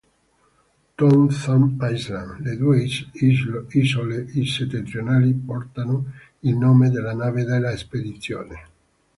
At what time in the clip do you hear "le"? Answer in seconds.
2.39-2.57